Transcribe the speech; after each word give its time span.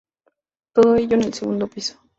Todo 0.73 0.95
ello 0.95 1.13
en 1.15 1.25
el 1.25 1.33
segundo 1.35 1.67
piso. 1.67 1.99